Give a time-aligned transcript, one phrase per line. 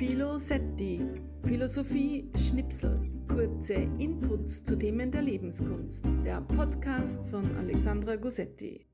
[0.00, 0.98] Philosetti,
[1.44, 8.86] Philosophie Schnipsel, kurze Inputs zu Themen der Lebenskunst, der Podcast von Alexandra Gossetti.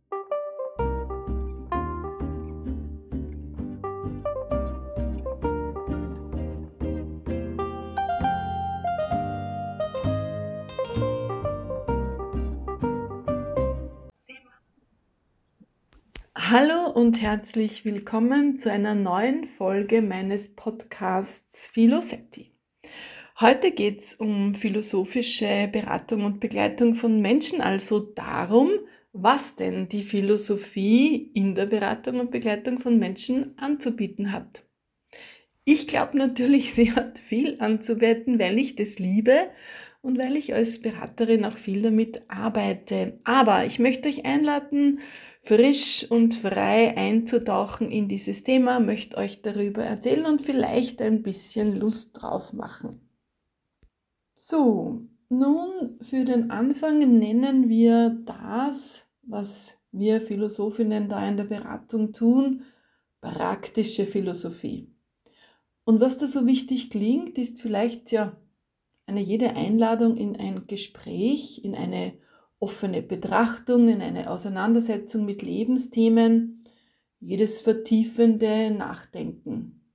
[16.35, 22.53] Hallo und herzlich willkommen zu einer neuen Folge meines Podcasts Philosetti.
[23.39, 28.71] Heute geht es um philosophische Beratung und Begleitung von Menschen, also darum,
[29.13, 34.63] was denn die Philosophie in der Beratung und Begleitung von Menschen anzubieten hat.
[35.67, 39.51] Ich glaube natürlich, sie hat viel anzubieten, weil ich das liebe
[40.01, 43.21] und weil ich als Beraterin auch viel damit arbeite.
[43.25, 45.01] Aber ich möchte euch einladen,
[45.47, 51.79] frisch und frei einzutauchen in dieses Thema, möchte euch darüber erzählen und vielleicht ein bisschen
[51.79, 53.01] Lust drauf machen.
[54.35, 62.13] So, nun für den Anfang nennen wir das, was wir Philosophinnen da in der Beratung
[62.13, 62.63] tun,
[63.21, 64.93] praktische Philosophie.
[65.85, 68.37] Und was da so wichtig klingt, ist vielleicht ja
[69.07, 72.15] eine jede Einladung in ein Gespräch, in eine
[72.59, 76.65] offene Betrachtung, in eine Auseinandersetzung mit Lebensthemen,
[77.21, 79.93] jedes vertiefende Nachdenken.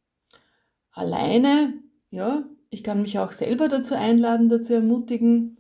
[0.92, 1.74] Alleine,
[2.10, 5.58] ja, ich kann mich auch selber dazu einladen, dazu ermutigen,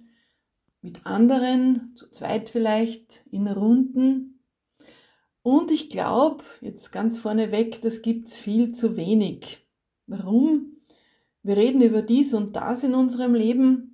[0.81, 4.43] mit anderen, zu zweit vielleicht, in Runden.
[5.43, 9.67] Und ich glaube, jetzt ganz vorneweg, das gibt es viel zu wenig.
[10.07, 10.77] Warum?
[11.43, 13.90] Wir reden über dies und das in unserem Leben,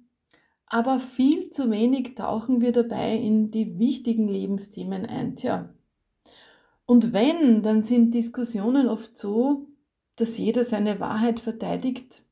[0.67, 5.35] aber viel zu wenig tauchen wir dabei in die wichtigen Lebensthemen ein.
[5.35, 5.69] Tja.
[6.85, 9.67] Und wenn, dann sind Diskussionen oft so,
[10.17, 12.23] dass jeder seine Wahrheit verteidigt.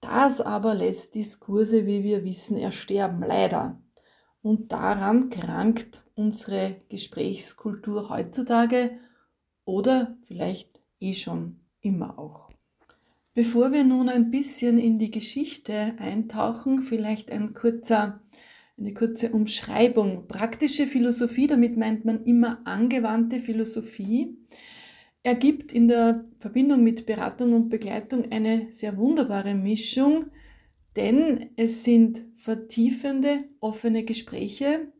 [0.00, 3.80] Das aber lässt Diskurse, wie wir wissen, ersterben, leider.
[4.42, 8.98] Und daran krankt unsere Gesprächskultur heutzutage
[9.64, 12.47] oder vielleicht eh schon immer auch.
[13.38, 18.20] Bevor wir nun ein bisschen in die Geschichte eintauchen, vielleicht ein kurzer,
[18.76, 20.26] eine kurze Umschreibung.
[20.26, 24.36] Praktische Philosophie, damit meint man immer angewandte Philosophie,
[25.22, 30.32] ergibt in der Verbindung mit Beratung und Begleitung eine sehr wunderbare Mischung,
[30.96, 34.92] denn es sind vertiefende, offene Gespräche,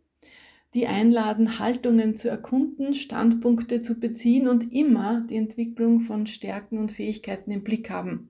[0.75, 6.93] die einladen, Haltungen zu erkunden, Standpunkte zu beziehen und immer die Entwicklung von Stärken und
[6.93, 8.29] Fähigkeiten im Blick haben.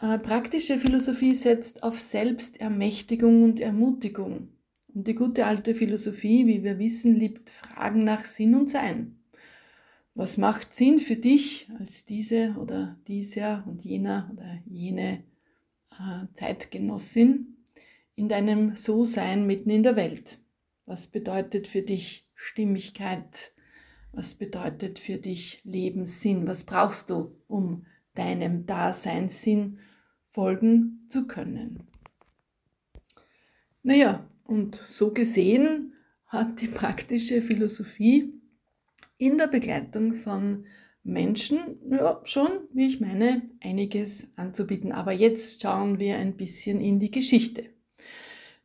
[0.00, 4.48] Äh, praktische Philosophie setzt auf Selbstermächtigung und Ermutigung.
[4.94, 9.16] Und die gute alte Philosophie, wie wir wissen, liebt Fragen nach Sinn und Sein.
[10.14, 15.24] Was macht Sinn für dich als diese oder dieser und jener oder jene
[15.92, 17.56] äh, Zeitgenossin
[18.14, 20.41] in deinem So-Sein mitten in der Welt?
[20.86, 23.52] Was bedeutet für dich Stimmigkeit?
[24.12, 26.46] Was bedeutet für dich Lebenssinn?
[26.46, 29.78] Was brauchst du, um deinem Daseinssinn
[30.22, 31.84] folgen zu können?
[33.82, 35.94] Naja, und so gesehen
[36.26, 38.34] hat die praktische Philosophie
[39.18, 40.66] in der Begleitung von
[41.04, 44.92] Menschen ja, schon, wie ich meine, einiges anzubieten.
[44.92, 47.70] Aber jetzt schauen wir ein bisschen in die Geschichte.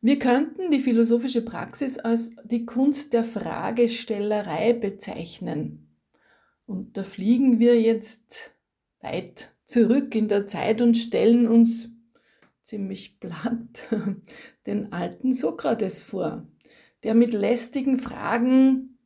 [0.00, 5.88] Wir könnten die philosophische Praxis als die Kunst der Fragestellerei bezeichnen.
[6.66, 8.52] Und da fliegen wir jetzt
[9.00, 11.90] weit zurück in der Zeit und stellen uns
[12.62, 13.88] ziemlich platt
[14.66, 16.46] den alten Sokrates vor,
[17.02, 18.98] der mit lästigen Fragen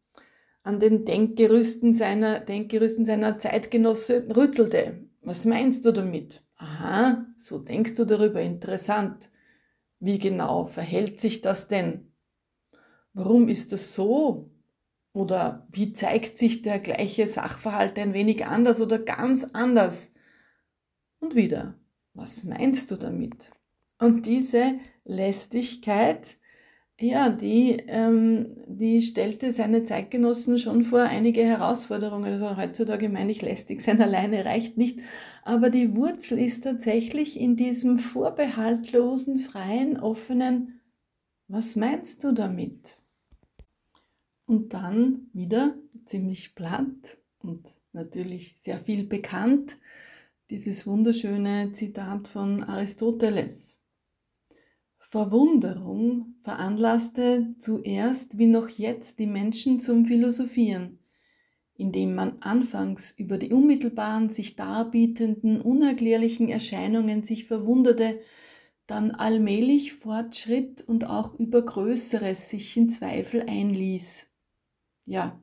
[0.62, 5.04] an den Denkgerüsten seiner, Denkgerüsten seiner Zeitgenosse rüttelte.
[5.22, 6.42] Was meinst du damit?
[6.56, 9.30] Aha, so denkst du darüber, interessant.
[10.04, 12.12] Wie genau verhält sich das denn?
[13.12, 14.50] Warum ist das so?
[15.12, 20.10] Oder wie zeigt sich der gleiche Sachverhalt ein wenig anders oder ganz anders?
[21.20, 21.78] Und wieder,
[22.14, 23.52] was meinst du damit?
[24.00, 26.36] Und diese Lästigkeit
[27.02, 32.26] ja, die, ähm, die stellte seine Zeitgenossen schon vor einige Herausforderungen.
[32.26, 35.00] Also heutzutage meine ich, lästig sein alleine reicht nicht.
[35.42, 40.80] Aber die Wurzel ist tatsächlich in diesem vorbehaltlosen, freien, offenen,
[41.48, 42.96] was meinst du damit?
[44.46, 49.76] Und dann wieder ziemlich platt und natürlich sehr viel bekannt,
[50.50, 53.81] dieses wunderschöne Zitat von Aristoteles.
[55.12, 61.00] Verwunderung veranlasste zuerst wie noch jetzt die Menschen zum Philosophieren.
[61.74, 68.20] indem man anfangs über die unmittelbaren sich darbietenden, unerklärlichen Erscheinungen sich verwunderte,
[68.86, 74.26] dann allmählich fortschritt und auch über Größeres sich in Zweifel einließ.
[75.04, 75.42] Ja,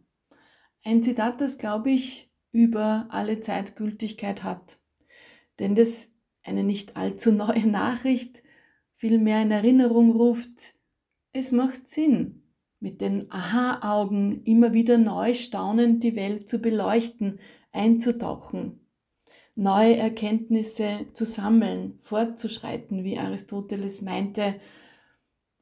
[0.84, 4.80] ein Zitat, das, glaube ich, über alle Zeitgültigkeit hat.
[5.60, 6.12] Denn das
[6.42, 8.39] eine nicht allzu neue Nachricht
[9.00, 10.76] vielmehr in Erinnerung ruft,
[11.32, 12.44] es macht Sinn,
[12.82, 17.40] mit den Aha-Augen immer wieder neu staunend die Welt zu beleuchten,
[17.72, 18.82] einzutauchen,
[19.56, 24.60] neue Erkenntnisse zu sammeln, fortzuschreiten, wie Aristoteles meinte,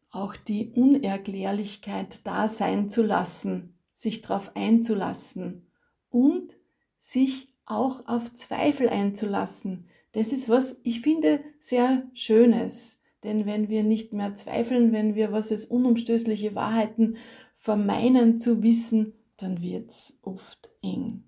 [0.10, 5.68] auch die Unerklärlichkeit da sein zu lassen, sich darauf einzulassen
[6.10, 6.58] und
[6.98, 9.86] sich auch auf Zweifel einzulassen.
[10.14, 12.98] Das ist was ich finde sehr Schönes.
[13.24, 17.18] Denn wenn wir nicht mehr zweifeln, wenn wir, was es unumstößliche Wahrheiten
[17.56, 21.24] vermeinen zu wissen, dann wird es oft eng.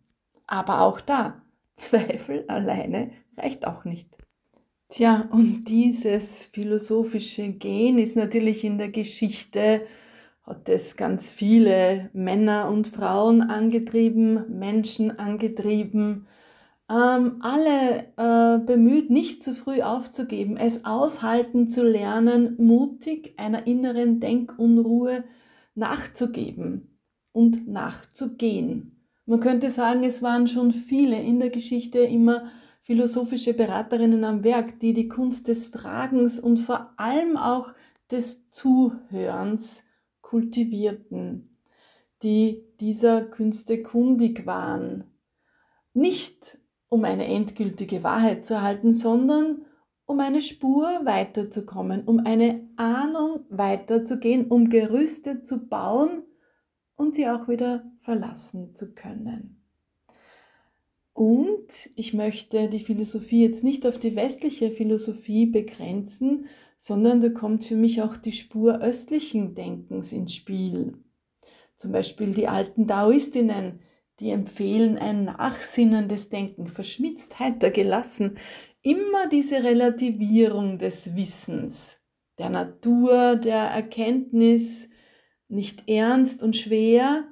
[0.47, 1.41] Aber auch da,
[1.75, 4.17] Zweifel alleine reicht auch nicht.
[4.89, 9.85] Tja, und dieses philosophische Gen ist natürlich in der Geschichte,
[10.43, 16.27] hat es ganz viele Männer und Frauen angetrieben, Menschen angetrieben,
[16.89, 24.19] ähm, alle äh, bemüht, nicht zu früh aufzugeben, es aushalten zu lernen, mutig einer inneren
[24.19, 25.23] Denkunruhe
[25.75, 26.99] nachzugeben
[27.31, 29.05] und nachzugehen.
[29.25, 32.49] Man könnte sagen, es waren schon viele in der Geschichte immer
[32.81, 37.71] philosophische Beraterinnen am Werk, die die Kunst des Fragens und vor allem auch
[38.09, 39.83] des Zuhörens
[40.21, 41.55] kultivierten,
[42.23, 45.03] die dieser Künste kundig waren.
[45.93, 46.57] Nicht
[46.89, 49.65] um eine endgültige Wahrheit zu erhalten, sondern
[50.05, 56.23] um eine Spur weiterzukommen, um eine Ahnung weiterzugehen, um Gerüste zu bauen
[56.95, 59.63] und sie auch wieder verlassen zu können.
[61.13, 66.45] Und ich möchte die Philosophie jetzt nicht auf die westliche Philosophie begrenzen,
[66.77, 70.93] sondern da kommt für mich auch die Spur östlichen Denkens ins Spiel.
[71.75, 73.79] Zum Beispiel die alten Daoistinnen,
[74.19, 78.37] die empfehlen ein nachsinnendes Denken, verschmitzt, heiter, gelassen,
[78.81, 81.99] immer diese Relativierung des Wissens,
[82.37, 84.89] der Natur, der Erkenntnis,
[85.47, 87.27] nicht ernst und schwer,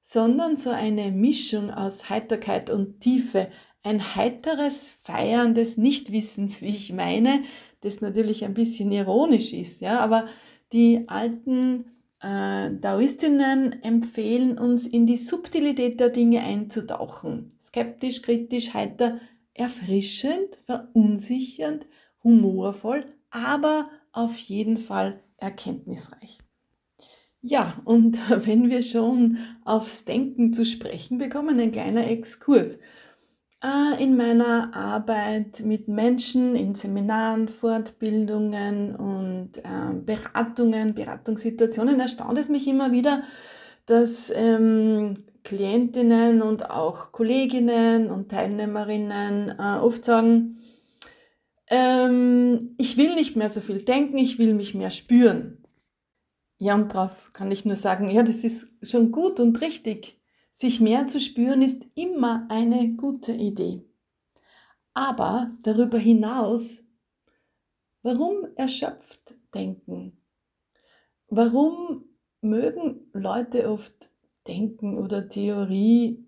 [0.00, 3.48] sondern so eine Mischung aus Heiterkeit und Tiefe,
[3.82, 7.42] ein heiteres Feiern des Nichtwissens, wie ich meine,
[7.80, 10.28] das natürlich ein bisschen ironisch ist, ja, aber
[10.72, 17.56] die alten äh, Daoistinnen empfehlen uns, in die Subtilität der Dinge einzutauchen.
[17.60, 19.20] Skeptisch, kritisch, heiter,
[19.54, 21.86] erfrischend, verunsichernd,
[22.22, 26.38] humorvoll, aber auf jeden Fall erkenntnisreich.
[27.42, 32.78] Ja, und wenn wir schon aufs Denken zu sprechen bekommen, ein kleiner Exkurs.
[33.66, 42.48] Äh, in meiner Arbeit mit Menschen, in Seminaren, Fortbildungen und ähm, Beratungen, Beratungssituationen erstaunt es
[42.48, 43.24] mich immer wieder,
[43.86, 50.58] dass ähm, Klientinnen und auch Kolleginnen und Teilnehmerinnen äh, oft sagen,
[51.68, 55.64] ähm, ich will nicht mehr so viel denken, ich will mich mehr spüren.
[56.58, 60.15] Ja, und darauf kann ich nur sagen, ja, das ist schon gut und richtig.
[60.58, 63.84] Sich mehr zu spüren ist immer eine gute Idee.
[64.94, 66.82] Aber darüber hinaus,
[68.02, 70.16] warum erschöpft denken?
[71.28, 72.06] Warum
[72.40, 74.10] mögen Leute oft
[74.46, 76.26] denken oder Theorie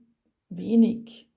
[0.50, 1.30] wenig?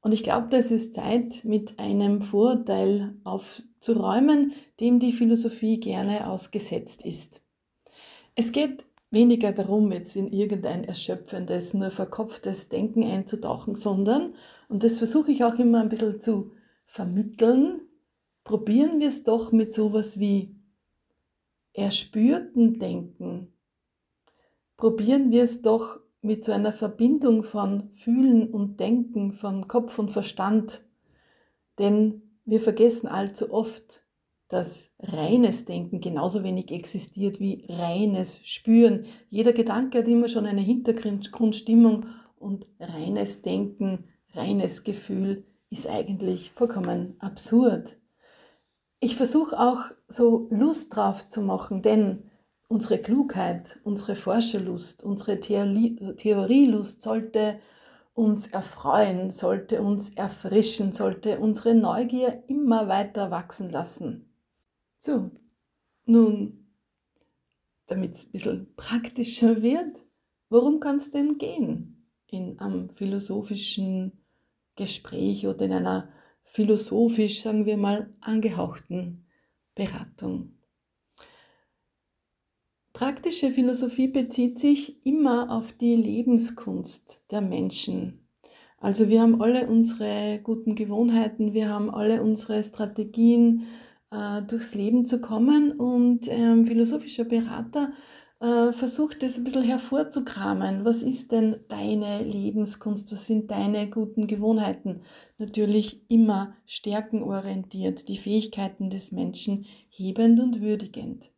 [0.00, 7.04] Und ich glaube, das ist Zeit, mit einem Vorurteil aufzuräumen, dem die Philosophie gerne ausgesetzt
[7.04, 7.42] ist.
[8.34, 14.34] Es geht weniger darum, jetzt in irgendein erschöpfendes, nur verkopftes Denken einzutauchen, sondern,
[14.68, 16.52] und das versuche ich auch immer ein bisschen zu
[16.86, 17.82] vermitteln,
[18.42, 20.56] probieren wir es doch mit sowas wie
[21.74, 23.52] erspürten Denken.
[24.76, 30.10] Probieren wir es doch mit so einer Verbindung von Fühlen und Denken, von Kopf und
[30.10, 30.82] Verstand.
[31.78, 34.01] Denn wir vergessen allzu oft,
[34.52, 39.06] dass reines Denken genauso wenig existiert wie reines Spüren.
[39.30, 42.04] Jeder Gedanke hat immer schon eine Hintergrundstimmung
[42.38, 44.04] und reines Denken,
[44.34, 47.96] reines Gefühl ist eigentlich vollkommen absurd.
[49.00, 52.24] Ich versuche auch so Lust drauf zu machen, denn
[52.68, 57.58] unsere Klugheit, unsere Forscherlust, unsere Theorie, Theorielust sollte
[58.12, 64.31] uns erfreuen, sollte uns erfrischen, sollte unsere Neugier immer weiter wachsen lassen.
[65.04, 65.32] So,
[66.04, 66.68] nun,
[67.88, 69.96] damit es ein bisschen praktischer wird,
[70.48, 74.24] worum kann es denn gehen in einem philosophischen
[74.76, 76.12] Gespräch oder in einer
[76.44, 79.26] philosophisch, sagen wir mal, angehauchten
[79.74, 80.52] Beratung.
[82.92, 88.28] Praktische Philosophie bezieht sich immer auf die Lebenskunst der Menschen.
[88.78, 93.66] Also wir haben alle unsere guten Gewohnheiten, wir haben alle unsere Strategien,
[94.12, 97.92] äh, durchs Leben zu kommen und ähm, philosophischer Berater
[98.40, 100.84] äh, versucht das ein bisschen hervorzukramen.
[100.84, 103.10] Was ist denn deine Lebenskunst?
[103.12, 105.02] Was sind deine guten Gewohnheiten?
[105.38, 111.30] Natürlich immer stärkenorientiert, die Fähigkeiten des Menschen hebend und würdigend.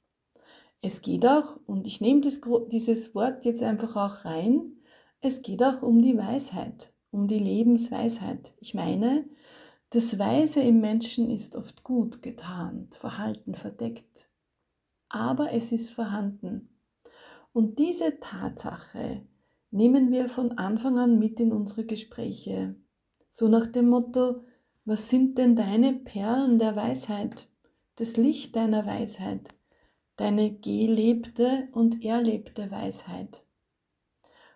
[0.80, 2.40] Es geht auch, und ich nehme das,
[2.70, 4.72] dieses Wort jetzt einfach auch rein,
[5.20, 8.52] es geht auch um die Weisheit, um die Lebensweisheit.
[8.60, 9.24] Ich meine,
[9.94, 14.28] das Weise im Menschen ist oft gut getarnt, verhalten, verdeckt,
[15.08, 16.68] aber es ist vorhanden.
[17.52, 19.22] Und diese Tatsache
[19.70, 22.74] nehmen wir von Anfang an mit in unsere Gespräche.
[23.30, 24.44] So nach dem Motto,
[24.84, 27.46] was sind denn deine Perlen der Weisheit,
[27.94, 29.50] das Licht deiner Weisheit,
[30.16, 33.44] deine gelebte und erlebte Weisheit?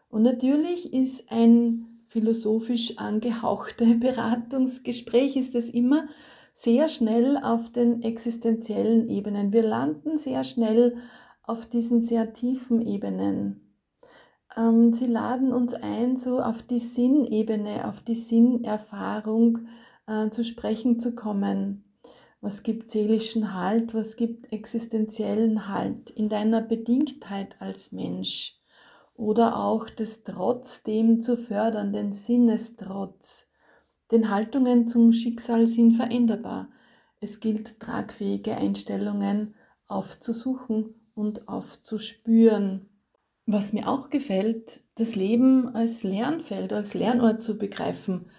[0.08, 6.08] Und natürlich ist ein philosophisch angehauchte Beratungsgespräch, ist es immer
[6.54, 9.52] sehr schnell auf den existenziellen Ebenen.
[9.52, 10.96] Wir landen sehr schnell
[11.42, 13.74] auf diesen sehr tiefen Ebenen.
[14.56, 19.68] Ähm, sie laden uns ein, so auf die Sinnebene, auf die Sinnerfahrung
[20.06, 21.84] äh, zu sprechen zu kommen.
[22.40, 23.94] Was gibt seelischen Halt?
[23.94, 28.60] Was gibt existenziellen Halt in deiner Bedingtheit als Mensch?
[29.18, 33.50] Oder auch das trotzdem zu fördern, den Sinnestrotz.
[34.12, 36.68] Denn Haltungen zum Schicksal sind veränderbar.
[37.18, 39.56] Es gilt, tragfähige Einstellungen
[39.88, 42.88] aufzusuchen und aufzuspüren.
[43.44, 48.30] Was mir auch gefällt, das Leben als Lernfeld, als Lernort zu begreifen,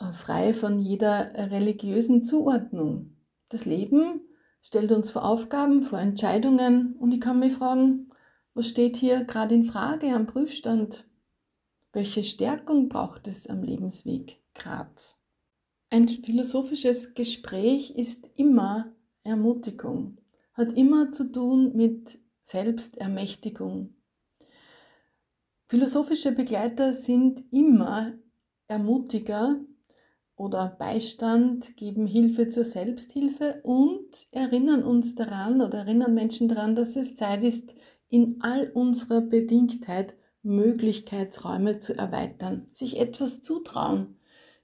[0.00, 3.18] äh, frei von jeder religiösen Zuordnung.
[3.50, 4.22] Das Leben
[4.62, 8.08] stellt uns vor Aufgaben, vor Entscheidungen und ich kann mich fragen,
[8.54, 11.04] was steht hier gerade in Frage am Prüfstand?
[11.92, 15.22] Welche Stärkung braucht es am Lebensweg Graz?
[15.90, 18.92] Ein philosophisches Gespräch ist immer
[19.22, 20.18] Ermutigung
[20.54, 23.94] hat immer zu tun mit Selbstermächtigung.
[25.66, 28.12] Philosophische Begleiter sind immer
[28.66, 29.58] Ermutiger
[30.36, 36.96] oder Beistand, geben Hilfe zur Selbsthilfe und erinnern uns daran oder erinnern Menschen daran, dass
[36.96, 37.74] es Zeit ist,
[38.14, 44.16] in all unserer Bedingtheit Möglichkeitsräume zu erweitern, sich etwas zutrauen,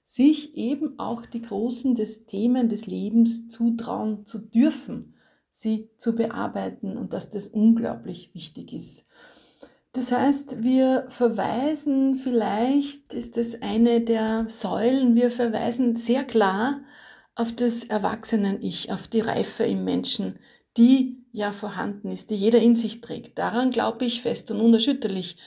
[0.05, 5.15] sich eben auch die großen des Themen des Lebens zutrauen zu dürfen
[5.51, 9.05] sie zu bearbeiten und dass das unglaublich wichtig ist.
[9.93, 16.81] Das heißt, wir verweisen, vielleicht ist das eine der Säulen, wir verweisen sehr klar
[17.35, 20.39] auf das Erwachsenen-Ich, auf die Reife im Menschen,
[20.77, 23.37] die ja vorhanden ist, die jeder in sich trägt.
[23.37, 25.37] Daran glaube ich fest und unerschütterlich.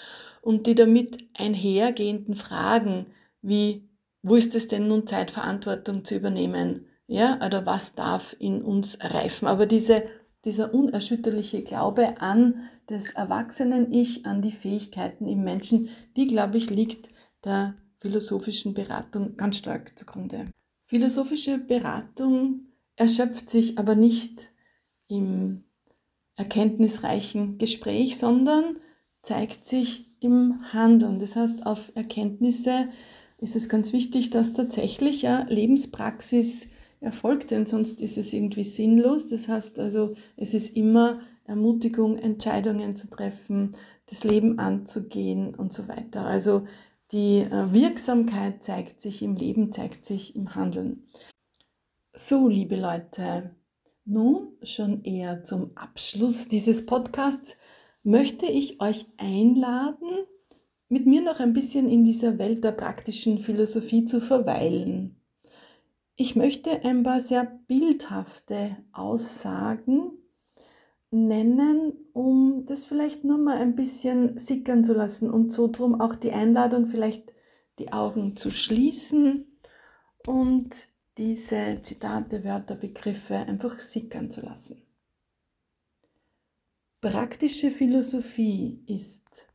[0.41, 3.07] Und die damit einhergehenden Fragen
[3.41, 3.88] wie,
[4.23, 6.87] wo ist es denn nun Zeit, Verantwortung zu übernehmen?
[7.07, 9.47] Ja, oder was darf in uns reifen?
[9.47, 10.05] Aber diese,
[10.47, 17.11] dieser unerschütterliche Glaube an das Erwachsenen-Ich, an die Fähigkeiten im Menschen, die, glaube ich, liegt
[17.45, 20.47] der philosophischen Beratung ganz stark zugrunde.
[20.87, 24.50] Philosophische Beratung erschöpft sich aber nicht
[25.09, 25.64] im
[26.37, 28.79] erkenntnisreichen Gespräch, sondern
[29.23, 31.19] zeigt sich im Handeln.
[31.19, 32.88] Das heißt, auf Erkenntnisse
[33.38, 36.69] ist es ganz wichtig, dass tatsächlich ja Lebenspraxis
[37.00, 39.29] Erfolg, denn sonst ist es irgendwie sinnlos.
[39.29, 43.73] Das heißt also, es ist immer Ermutigung, Entscheidungen zu treffen,
[44.07, 46.25] das Leben anzugehen und so weiter.
[46.25, 46.67] Also
[47.12, 51.05] die äh, Wirksamkeit zeigt sich im Leben, zeigt sich im Handeln.
[52.14, 53.50] So, liebe Leute,
[54.04, 57.56] nun schon eher zum Abschluss dieses Podcasts
[58.02, 60.26] möchte ich euch einladen,
[60.88, 65.16] mit mir noch ein bisschen in dieser Welt der praktischen Philosophie zu verweilen.
[66.16, 70.12] Ich möchte ein paar sehr bildhafte Aussagen
[71.11, 76.14] nennen, um das vielleicht nur mal ein bisschen sickern zu lassen und so drum auch
[76.14, 77.32] die Einladung, vielleicht
[77.78, 79.58] die Augen zu schließen
[80.26, 84.83] und diese Zitate, Wörter, Begriffe einfach sickern zu lassen.
[87.00, 89.47] Praktische Philosophie ist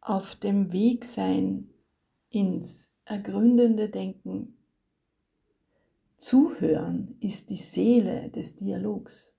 [0.00, 1.70] auf dem Weg sein
[2.30, 4.58] ins ergründende Denken
[6.18, 9.32] Zuhören ist die Seele des Dialogs.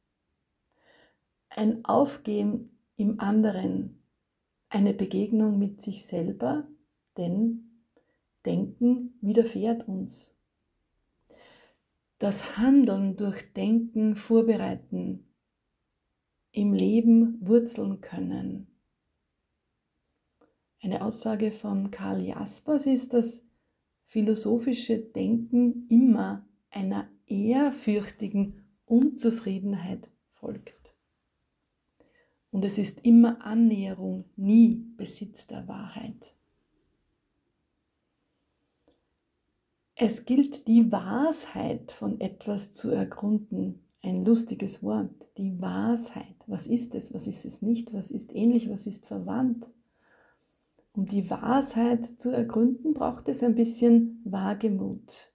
[1.49, 4.01] Ein Aufgehen im anderen,
[4.69, 6.67] eine Begegnung mit sich selber
[7.17, 7.83] denn
[8.45, 10.33] Denken widerfährt uns.
[12.19, 15.25] Das Handeln durch Denken vorbereiten,
[16.51, 18.67] im Leben wurzeln können.
[20.81, 23.41] Eine Aussage von Karl Jaspers ist, dass
[24.03, 30.93] philosophische Denken immer einer ehrfürchtigen Unzufriedenheit folgt.
[32.51, 36.35] Und es ist immer Annäherung, nie Besitz der Wahrheit.
[40.01, 43.83] Es gilt die Wahrheit von etwas zu ergründen.
[44.01, 46.37] Ein lustiges Wort, die Wahrheit.
[46.47, 49.69] Was ist es, was ist es nicht, was ist ähnlich, was ist verwandt?
[50.93, 55.33] Um die Wahrheit zu ergründen, braucht es ein bisschen Wagemut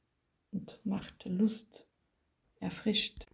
[0.50, 1.86] und macht Lust,
[2.58, 3.26] erfrischt.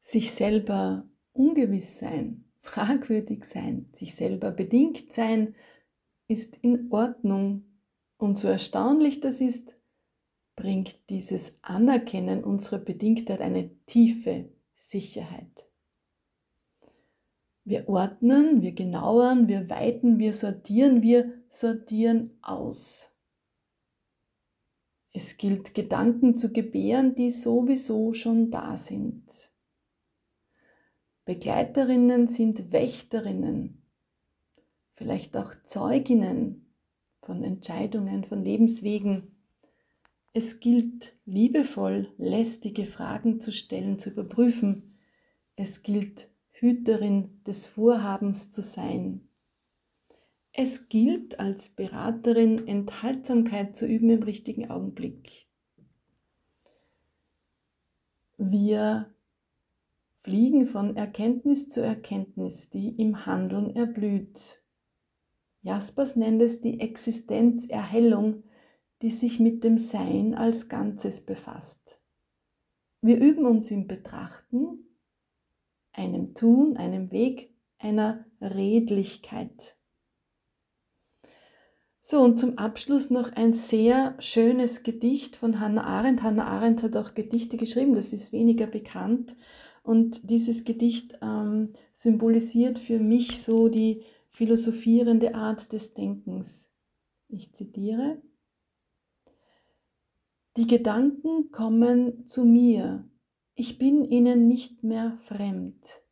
[0.00, 5.54] Sich selber ungewiss sein, fragwürdig sein, sich selber bedingt sein,
[6.26, 7.62] ist in Ordnung.
[8.18, 9.75] Und so erstaunlich das ist,
[10.56, 15.66] bringt dieses Anerkennen unserer Bedingtheit eine tiefe Sicherheit.
[17.64, 23.10] Wir ordnen, wir genauern, wir weiten, wir sortieren, wir sortieren aus.
[25.12, 29.50] Es gilt Gedanken zu gebären, die sowieso schon da sind.
[31.24, 33.82] Begleiterinnen sind Wächterinnen,
[34.92, 36.72] vielleicht auch Zeuginnen
[37.20, 39.35] von Entscheidungen, von Lebenswegen.
[40.36, 44.98] Es gilt liebevoll lästige Fragen zu stellen, zu überprüfen.
[45.56, 49.30] Es gilt Hüterin des Vorhabens zu sein.
[50.52, 55.46] Es gilt als Beraterin Enthaltsamkeit zu üben im richtigen Augenblick.
[58.36, 59.14] Wir
[60.18, 64.60] fliegen von Erkenntnis zu Erkenntnis, die im Handeln erblüht.
[65.62, 68.42] Jaspers nennt es die Existenzerhellung,
[69.02, 72.02] die sich mit dem Sein als Ganzes befasst.
[73.02, 74.86] Wir üben uns im Betrachten,
[75.92, 79.76] einem Tun, einem Weg, einer Redlichkeit.
[82.00, 86.22] So, und zum Abschluss noch ein sehr schönes Gedicht von Hannah Arendt.
[86.22, 89.34] Hannah Arendt hat auch Gedichte geschrieben, das ist weniger bekannt.
[89.82, 96.70] Und dieses Gedicht ähm, symbolisiert für mich so die philosophierende Art des Denkens.
[97.28, 98.22] Ich zitiere.
[100.56, 103.06] Die Gedanken kommen zu mir,
[103.54, 106.02] ich bin ihnen nicht mehr fremd.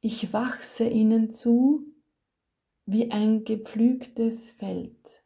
[0.00, 1.84] Ich wachse ihnen zu
[2.86, 5.22] wie ein gepflügtes Feld.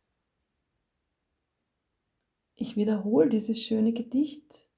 [2.57, 4.69] Ich wiederhole dieses schöne Gedicht.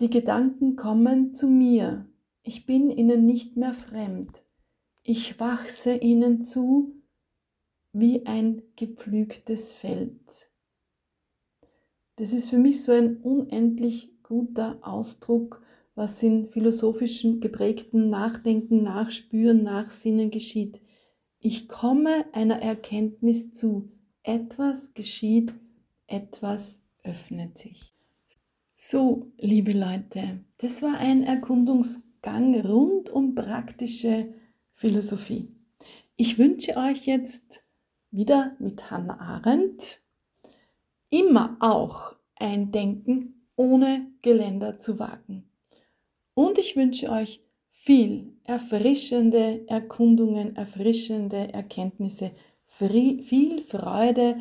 [0.00, 2.06] Die Gedanken kommen zu mir.
[2.42, 4.42] Ich bin ihnen nicht mehr fremd.
[5.02, 7.02] Ich wachse ihnen zu
[7.92, 10.49] wie ein gepflügtes Feld.
[12.20, 15.62] Das ist für mich so ein unendlich guter Ausdruck,
[15.94, 20.82] was in philosophischen geprägten Nachdenken, Nachspüren, Nachsinnen geschieht.
[21.38, 23.90] Ich komme einer Erkenntnis zu.
[24.22, 25.54] Etwas geschieht,
[26.08, 27.94] etwas öffnet sich.
[28.74, 34.34] So, liebe Leute, das war ein Erkundungsgang rund um praktische
[34.74, 35.56] Philosophie.
[36.16, 37.62] Ich wünsche euch jetzt
[38.10, 39.99] wieder mit Hannah Arendt
[41.10, 45.44] immer auch ein Denken ohne Geländer zu wagen.
[46.34, 52.32] Und ich wünsche euch viel erfrischende Erkundungen, erfrischende Erkenntnisse,
[52.64, 54.36] viel Freude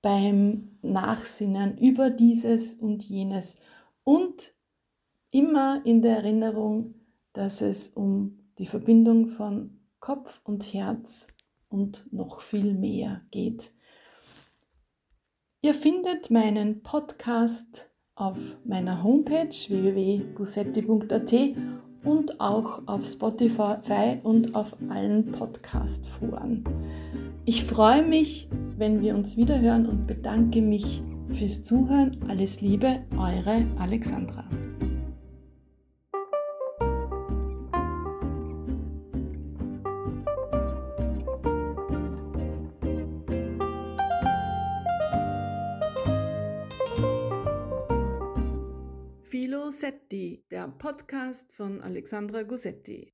[0.00, 3.58] beim Nachsinnen über dieses und jenes
[4.04, 4.52] und
[5.30, 6.94] immer in der Erinnerung,
[7.32, 11.26] dass es um die Verbindung von Kopf und Herz
[11.68, 13.72] und noch viel mehr geht.
[15.64, 21.32] Ihr findet meinen Podcast auf meiner Homepage www.gusetti.at
[22.02, 26.64] und auch auf Spotify und auf allen Podcast-Foren.
[27.44, 32.18] Ich freue mich, wenn wir uns wiederhören und bedanke mich fürs Zuhören.
[32.26, 34.44] Alles Liebe, eure Alexandra.
[49.82, 53.12] Filosetti, der Podcast von Alexandra Gussetti.